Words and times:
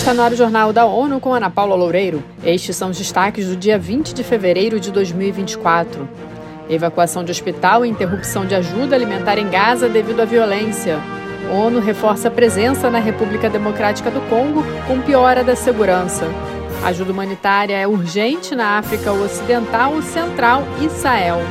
Está 0.00 0.14
no 0.14 0.22
ar 0.22 0.32
o 0.32 0.34
Jornal 0.34 0.72
da 0.72 0.86
ONU 0.86 1.20
com 1.20 1.34
Ana 1.34 1.50
Paula 1.50 1.76
Loureiro. 1.76 2.24
Estes 2.42 2.74
são 2.74 2.88
os 2.88 2.96
destaques 2.96 3.46
do 3.46 3.54
dia 3.54 3.78
20 3.78 4.14
de 4.14 4.24
fevereiro 4.24 4.80
de 4.80 4.90
2024. 4.90 6.08
Evacuação 6.70 7.22
de 7.22 7.30
hospital 7.30 7.84
e 7.84 7.90
interrupção 7.90 8.46
de 8.46 8.54
ajuda 8.54 8.96
alimentar 8.96 9.36
em 9.36 9.50
Gaza 9.50 9.90
devido 9.90 10.20
à 10.20 10.24
violência. 10.24 10.98
ONU 11.52 11.80
reforça 11.80 12.28
a 12.28 12.30
presença 12.30 12.88
na 12.88 12.98
República 12.98 13.50
Democrática 13.50 14.10
do 14.10 14.22
Congo 14.30 14.64
com 14.86 15.02
piora 15.02 15.44
da 15.44 15.54
segurança. 15.54 16.26
ajuda 16.82 17.12
humanitária 17.12 17.76
é 17.76 17.86
urgente 17.86 18.54
na 18.54 18.78
África 18.78 19.12
Ocidental, 19.12 20.00
Central 20.00 20.62
e 20.80 20.88
Sahel. 20.88 21.42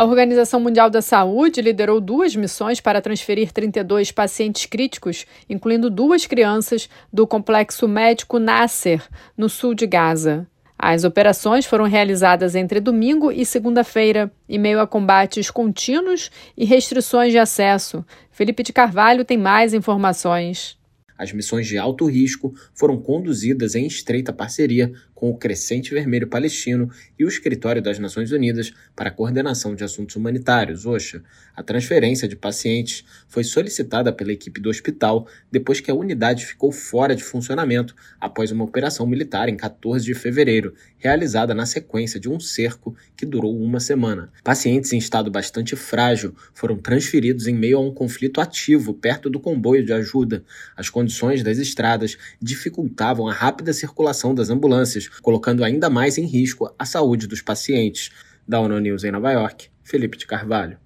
A 0.00 0.04
Organização 0.04 0.60
Mundial 0.60 0.88
da 0.88 1.02
Saúde 1.02 1.60
liderou 1.60 2.00
duas 2.00 2.34
missões 2.34 2.80
para 2.80 3.02
transferir 3.02 3.52
32 3.52 4.10
pacientes 4.10 4.64
críticos, 4.64 5.26
incluindo 5.46 5.90
duas 5.90 6.24
crianças, 6.24 6.88
do 7.12 7.26
complexo 7.26 7.86
médico 7.86 8.38
Nasser, 8.38 9.06
no 9.36 9.46
sul 9.46 9.74
de 9.74 9.86
Gaza. 9.86 10.46
As 10.78 11.04
operações 11.04 11.66
foram 11.66 11.84
realizadas 11.84 12.54
entre 12.54 12.80
domingo 12.80 13.30
e 13.30 13.44
segunda-feira, 13.44 14.32
em 14.48 14.58
meio 14.58 14.80
a 14.80 14.86
combates 14.86 15.50
contínuos 15.50 16.30
e 16.56 16.64
restrições 16.64 17.30
de 17.30 17.38
acesso. 17.38 18.02
Felipe 18.30 18.62
de 18.62 18.72
Carvalho 18.72 19.22
tem 19.22 19.36
mais 19.36 19.74
informações. 19.74 20.79
As 21.20 21.34
missões 21.34 21.66
de 21.66 21.76
alto 21.76 22.06
risco 22.06 22.54
foram 22.74 22.96
conduzidas 22.96 23.74
em 23.74 23.86
estreita 23.86 24.32
parceria 24.32 24.90
com 25.20 25.28
o 25.28 25.36
Crescente 25.36 25.92
Vermelho 25.92 26.26
Palestino 26.26 26.90
e 27.18 27.26
o 27.26 27.28
Escritório 27.28 27.82
das 27.82 27.98
Nações 27.98 28.32
Unidas 28.32 28.72
para 28.96 29.10
a 29.10 29.12
Coordenação 29.12 29.74
de 29.74 29.84
Assuntos 29.84 30.16
Humanitários, 30.16 30.86
OSHA. 30.86 31.22
A 31.54 31.62
transferência 31.62 32.26
de 32.26 32.34
pacientes 32.34 33.04
foi 33.28 33.44
solicitada 33.44 34.14
pela 34.14 34.32
equipe 34.32 34.58
do 34.62 34.70
hospital 34.70 35.28
depois 35.52 35.78
que 35.78 35.90
a 35.90 35.94
unidade 35.94 36.46
ficou 36.46 36.72
fora 36.72 37.14
de 37.14 37.22
funcionamento 37.22 37.94
após 38.18 38.50
uma 38.50 38.64
operação 38.64 39.06
militar 39.06 39.50
em 39.50 39.58
14 39.58 40.06
de 40.06 40.14
fevereiro, 40.14 40.72
realizada 40.96 41.54
na 41.54 41.66
sequência 41.66 42.18
de 42.18 42.30
um 42.30 42.40
cerco 42.40 42.96
que 43.14 43.26
durou 43.26 43.54
uma 43.60 43.78
semana. 43.78 44.32
Pacientes 44.42 44.90
em 44.94 44.96
estado 44.96 45.30
bastante 45.30 45.76
frágil 45.76 46.34
foram 46.54 46.78
transferidos 46.78 47.46
em 47.46 47.54
meio 47.54 47.76
a 47.76 47.80
um 47.82 47.92
conflito 47.92 48.40
ativo 48.40 48.94
perto 48.94 49.28
do 49.28 49.38
comboio 49.38 49.84
de 49.84 49.92
ajuda. 49.92 50.42
As 50.74 50.88
condições 50.88 51.09
das 51.42 51.58
estradas 51.58 52.16
dificultavam 52.40 53.28
a 53.28 53.32
rápida 53.32 53.72
circulação 53.72 54.34
das 54.34 54.50
ambulâncias, 54.50 55.08
colocando 55.08 55.64
ainda 55.64 55.90
mais 55.90 56.18
em 56.18 56.26
risco 56.26 56.72
a 56.78 56.84
saúde 56.84 57.26
dos 57.26 57.42
pacientes. 57.42 58.10
Da 58.46 58.60
ONU 58.60 58.80
News 58.80 59.04
em 59.04 59.12
Nova 59.12 59.30
York, 59.30 59.68
Felipe 59.82 60.16
de 60.16 60.26
Carvalho. 60.26 60.78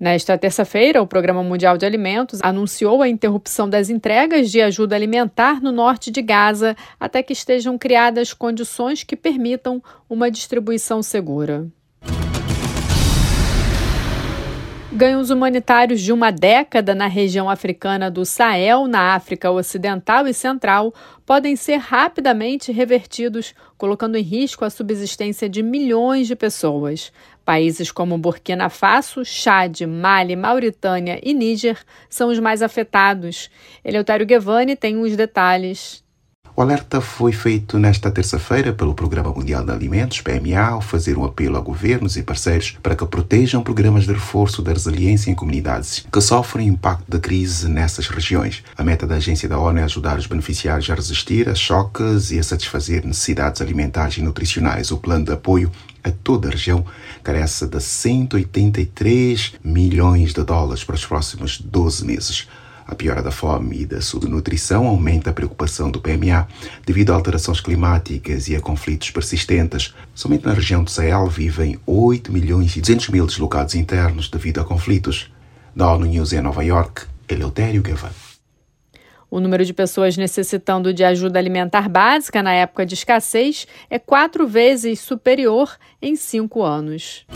Nesta 0.00 0.38
terça-feira, 0.38 1.02
o 1.02 1.06
Programa 1.08 1.42
Mundial 1.42 1.76
de 1.76 1.84
Alimentos 1.84 2.38
anunciou 2.40 3.02
a 3.02 3.08
interrupção 3.08 3.68
das 3.68 3.90
entregas 3.90 4.48
de 4.48 4.60
ajuda 4.60 4.94
alimentar 4.94 5.60
no 5.60 5.72
norte 5.72 6.10
de 6.10 6.22
Gaza 6.22 6.76
até 7.00 7.20
que 7.20 7.32
estejam 7.32 7.76
criadas 7.76 8.32
condições 8.32 9.02
que 9.02 9.16
permitam 9.16 9.82
uma 10.08 10.30
distribuição 10.30 11.02
segura. 11.02 11.66
Ganhos 14.98 15.30
humanitários 15.30 16.00
de 16.00 16.12
uma 16.12 16.32
década 16.32 16.92
na 16.92 17.06
região 17.06 17.48
africana 17.48 18.10
do 18.10 18.24
Sahel, 18.24 18.88
na 18.88 19.14
África 19.14 19.48
Ocidental 19.48 20.26
e 20.26 20.34
Central, 20.34 20.92
podem 21.24 21.54
ser 21.54 21.76
rapidamente 21.76 22.72
revertidos, 22.72 23.54
colocando 23.76 24.16
em 24.16 24.22
risco 24.22 24.64
a 24.64 24.70
subsistência 24.70 25.48
de 25.48 25.62
milhões 25.62 26.26
de 26.26 26.34
pessoas. 26.34 27.12
Países 27.44 27.92
como 27.92 28.18
Burkina 28.18 28.68
Faso, 28.68 29.24
Chad, 29.24 29.82
Mali, 29.82 30.34
Mauritânia 30.34 31.20
e 31.22 31.32
Níger 31.32 31.78
são 32.10 32.28
os 32.28 32.40
mais 32.40 32.60
afetados. 32.60 33.48
Eleutério 33.84 34.26
Guevani 34.26 34.74
tem 34.74 34.96
os 34.96 35.14
detalhes. 35.14 36.02
O 36.58 36.62
alerta 36.62 37.00
foi 37.00 37.30
feito 37.30 37.78
nesta 37.78 38.10
terça-feira 38.10 38.72
pelo 38.72 38.92
Programa 38.92 39.30
Mundial 39.30 39.64
de 39.64 39.70
Alimentos, 39.70 40.20
PMA, 40.20 40.58
ao 40.58 40.80
fazer 40.80 41.16
um 41.16 41.24
apelo 41.24 41.56
a 41.56 41.60
governos 41.60 42.16
e 42.16 42.22
parceiros 42.24 42.76
para 42.82 42.96
que 42.96 43.06
protejam 43.06 43.62
programas 43.62 44.06
de 44.06 44.12
reforço 44.12 44.60
da 44.60 44.72
resiliência 44.72 45.30
em 45.30 45.36
comunidades 45.36 46.04
que 46.12 46.20
sofrem 46.20 46.66
impacto 46.66 47.08
da 47.08 47.20
crise 47.20 47.68
nessas 47.68 48.08
regiões. 48.08 48.64
A 48.76 48.82
meta 48.82 49.06
da 49.06 49.14
agência 49.14 49.48
da 49.48 49.56
ONU 49.56 49.78
é 49.78 49.84
ajudar 49.84 50.18
os 50.18 50.26
beneficiários 50.26 50.90
a 50.90 50.96
resistir 50.96 51.48
a 51.48 51.54
choques 51.54 52.32
e 52.32 52.40
a 52.40 52.42
satisfazer 52.42 53.06
necessidades 53.06 53.62
alimentares 53.62 54.16
e 54.16 54.22
nutricionais. 54.22 54.90
O 54.90 54.98
plano 54.98 55.26
de 55.26 55.32
apoio 55.34 55.70
a 56.02 56.10
toda 56.10 56.48
a 56.48 56.50
região 56.50 56.84
carece 57.22 57.68
de 57.68 57.80
183 57.80 59.52
milhões 59.62 60.34
de 60.34 60.42
dólares 60.42 60.82
para 60.82 60.96
os 60.96 61.06
próximos 61.06 61.60
12 61.60 62.04
meses. 62.04 62.48
A 62.88 62.94
piora 62.94 63.22
da 63.22 63.30
fome 63.30 63.82
e 63.82 63.86
da 63.86 64.00
subnutrição 64.00 64.86
aumenta 64.86 65.28
a 65.28 65.32
preocupação 65.34 65.90
do 65.90 66.00
PMA 66.00 66.48
devido 66.86 67.12
a 67.12 67.16
alterações 67.16 67.60
climáticas 67.60 68.48
e 68.48 68.56
a 68.56 68.62
conflitos 68.62 69.10
persistentes. 69.10 69.94
Somente 70.14 70.46
na 70.46 70.54
região 70.54 70.82
do 70.82 70.90
Sahel 70.90 71.26
vivem 71.26 71.78
8 71.86 72.32
milhões 72.32 72.74
e 72.76 72.80
200 72.80 73.10
mil 73.10 73.26
deslocados 73.26 73.74
internos 73.74 74.30
devido 74.30 74.62
a 74.62 74.64
conflitos. 74.64 75.30
Da 75.76 75.92
ONU 75.92 76.06
News 76.06 76.32
em 76.32 76.40
Nova 76.40 76.64
York, 76.64 77.02
Eleutério 77.28 77.82
Gavan. 77.82 78.10
O 79.30 79.38
número 79.38 79.66
de 79.66 79.74
pessoas 79.74 80.16
necessitando 80.16 80.94
de 80.94 81.04
ajuda 81.04 81.38
alimentar 81.38 81.90
básica 81.90 82.42
na 82.42 82.54
época 82.54 82.86
de 82.86 82.94
escassez 82.94 83.66
é 83.90 83.98
quatro 83.98 84.48
vezes 84.48 84.98
superior 85.00 85.76
em 86.00 86.16
cinco 86.16 86.62
anos. 86.62 87.26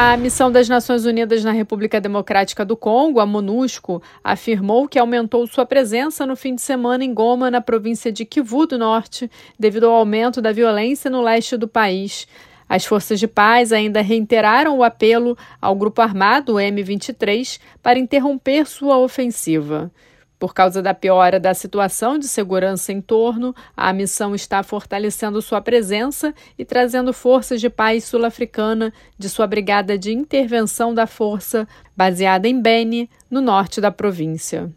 A 0.00 0.16
missão 0.16 0.48
das 0.48 0.68
Nações 0.68 1.04
Unidas 1.04 1.42
na 1.42 1.50
República 1.50 2.00
Democrática 2.00 2.64
do 2.64 2.76
Congo, 2.76 3.18
a 3.18 3.26
MONUSCO, 3.26 4.00
afirmou 4.22 4.86
que 4.86 4.96
aumentou 4.96 5.44
sua 5.48 5.66
presença 5.66 6.24
no 6.24 6.36
fim 6.36 6.54
de 6.54 6.62
semana 6.62 7.02
em 7.02 7.12
Goma, 7.12 7.50
na 7.50 7.60
província 7.60 8.12
de 8.12 8.24
Kivu 8.24 8.64
do 8.64 8.78
Norte, 8.78 9.28
devido 9.58 9.88
ao 9.88 9.94
aumento 9.94 10.40
da 10.40 10.52
violência 10.52 11.10
no 11.10 11.20
leste 11.20 11.56
do 11.56 11.66
país. 11.66 12.28
As 12.68 12.84
forças 12.84 13.18
de 13.18 13.26
paz 13.26 13.72
ainda 13.72 14.00
reiteraram 14.00 14.78
o 14.78 14.84
apelo 14.84 15.36
ao 15.60 15.74
grupo 15.74 16.00
armado 16.00 16.54
M23 16.54 17.58
para 17.82 17.98
interromper 17.98 18.68
sua 18.68 18.98
ofensiva. 18.98 19.90
Por 20.38 20.54
causa 20.54 20.80
da 20.80 20.94
piora 20.94 21.40
da 21.40 21.52
situação 21.52 22.16
de 22.16 22.28
segurança 22.28 22.92
em 22.92 23.00
torno, 23.00 23.54
a 23.76 23.92
missão 23.92 24.34
está 24.36 24.62
fortalecendo 24.62 25.42
sua 25.42 25.60
presença 25.60 26.32
e 26.56 26.64
trazendo 26.64 27.12
forças 27.12 27.60
de 27.60 27.68
paz 27.68 28.04
sul-africana 28.04 28.92
de 29.18 29.28
sua 29.28 29.48
brigada 29.48 29.98
de 29.98 30.12
intervenção 30.12 30.94
da 30.94 31.08
força, 31.08 31.66
baseada 31.96 32.46
em 32.46 32.60
Beni, 32.60 33.10
no 33.28 33.40
norte 33.40 33.80
da 33.80 33.90
província. 33.90 34.70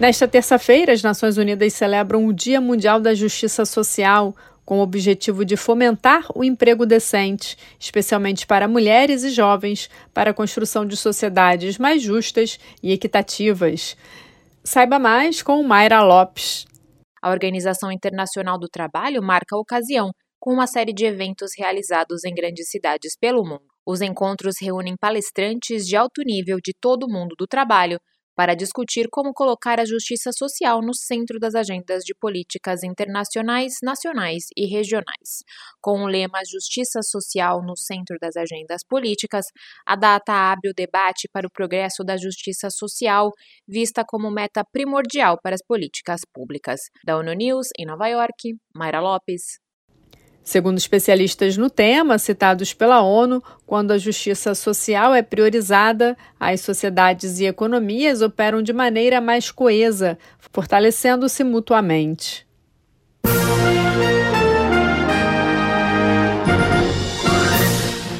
Nesta 0.00 0.26
terça-feira, 0.26 0.92
as 0.92 1.02
Nações 1.02 1.36
Unidas 1.36 1.74
celebram 1.74 2.26
o 2.26 2.32
Dia 2.32 2.60
Mundial 2.60 2.98
da 2.98 3.14
Justiça 3.14 3.64
Social, 3.64 4.34
com 4.64 4.78
o 4.78 4.82
objetivo 4.82 5.44
de 5.44 5.56
fomentar 5.56 6.26
o 6.34 6.44
emprego 6.44 6.86
decente, 6.86 7.56
especialmente 7.78 8.46
para 8.46 8.68
mulheres 8.68 9.24
e 9.24 9.30
jovens, 9.30 9.90
para 10.14 10.30
a 10.30 10.34
construção 10.34 10.86
de 10.86 10.96
sociedades 10.96 11.78
mais 11.78 12.02
justas 12.02 12.58
e 12.82 12.92
equitativas. 12.92 13.96
Saiba 14.64 14.98
mais 14.98 15.42
com 15.42 15.62
Mayra 15.62 16.02
Lopes. 16.02 16.66
A 17.20 17.30
Organização 17.30 17.90
Internacional 17.90 18.58
do 18.58 18.68
Trabalho 18.68 19.22
marca 19.22 19.56
a 19.56 19.58
ocasião 19.58 20.10
com 20.38 20.52
uma 20.52 20.66
série 20.66 20.92
de 20.92 21.04
eventos 21.04 21.52
realizados 21.56 22.24
em 22.24 22.34
grandes 22.34 22.68
cidades 22.68 23.16
pelo 23.16 23.44
mundo. 23.44 23.62
Os 23.86 24.00
encontros 24.00 24.54
reúnem 24.60 24.96
palestrantes 24.96 25.86
de 25.86 25.96
alto 25.96 26.22
nível 26.24 26.58
de 26.62 26.72
todo 26.80 27.04
o 27.04 27.12
mundo 27.12 27.34
do 27.36 27.46
trabalho 27.46 27.98
para 28.34 28.54
discutir 28.54 29.08
como 29.10 29.32
colocar 29.32 29.78
a 29.80 29.84
justiça 29.84 30.30
social 30.32 30.80
no 30.80 30.94
centro 30.94 31.38
das 31.38 31.54
agendas 31.54 32.04
de 32.04 32.14
políticas 32.14 32.82
internacionais, 32.82 33.74
nacionais 33.82 34.44
e 34.56 34.66
regionais. 34.66 35.42
Com 35.80 36.02
o 36.02 36.06
lema 36.06 36.40
Justiça 36.50 37.00
Social 37.02 37.62
no 37.62 37.76
centro 37.76 38.16
das 38.20 38.36
agendas 38.36 38.82
políticas, 38.88 39.46
a 39.86 39.96
data 39.96 40.32
abre 40.32 40.70
o 40.70 40.74
debate 40.74 41.28
para 41.32 41.46
o 41.46 41.50
progresso 41.50 42.04
da 42.04 42.16
justiça 42.16 42.70
social, 42.70 43.30
vista 43.66 44.04
como 44.06 44.30
meta 44.30 44.64
primordial 44.72 45.38
para 45.42 45.54
as 45.54 45.62
políticas 45.62 46.20
públicas. 46.32 46.80
Da 47.04 47.16
ONU 47.16 47.32
News, 47.32 47.68
em 47.78 47.86
Nova 47.86 48.08
York, 48.08 48.54
Mayra 48.74 49.00
Lopes. 49.00 49.58
Segundo 50.44 50.76
especialistas 50.76 51.56
no 51.56 51.70
tema, 51.70 52.18
citados 52.18 52.74
pela 52.74 53.00
ONU, 53.00 53.42
quando 53.64 53.92
a 53.92 53.98
justiça 53.98 54.54
social 54.54 55.14
é 55.14 55.22
priorizada, 55.22 56.16
as 56.38 56.60
sociedades 56.60 57.38
e 57.38 57.46
economias 57.46 58.22
operam 58.22 58.60
de 58.60 58.72
maneira 58.72 59.20
mais 59.20 59.50
coesa, 59.50 60.18
fortalecendo-se 60.38 61.44
mutuamente. 61.44 62.46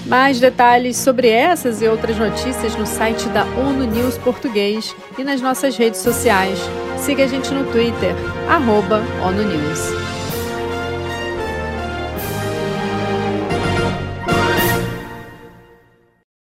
Mais 0.06 0.38
detalhes 0.38 0.98
sobre 0.98 1.28
essas 1.28 1.80
e 1.80 1.88
outras 1.88 2.18
notícias 2.18 2.76
no 2.76 2.86
site 2.86 3.26
da 3.30 3.44
ONU 3.44 3.86
News 3.86 4.18
Português 4.18 4.94
e 5.18 5.24
nas 5.24 5.40
nossas 5.40 5.76
redes 5.76 6.00
sociais. 6.00 6.58
Siga 6.98 7.24
a 7.24 7.26
gente 7.26 7.50
no 7.50 7.64
Twitter, 7.72 8.14
arroba 8.46 9.00
ONU 9.26 9.42
News. 9.42 10.21